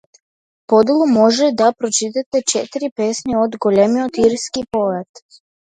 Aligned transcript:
Подолу 0.71 1.05
може 1.17 1.49
да 1.63 1.67
прочитате 1.83 2.43
четири 2.55 2.91
песни 3.03 3.39
од 3.45 3.61
големиот 3.67 4.21
ирски 4.29 4.69
поет. 4.79 5.27